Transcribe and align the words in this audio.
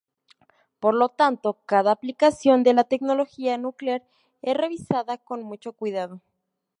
Por 0.79 0.95
lo 0.95 1.09
tanto, 1.09 1.59
cada 1.67 1.91
aplicación 1.91 2.63
de 2.63 2.73
la 2.73 2.85
tecnología 2.85 3.59
nuclear 3.59 4.01
es 4.41 4.57
revisada 4.57 5.19
con 5.19 5.43
mucho 5.43 5.73
cuidado. 5.73 6.21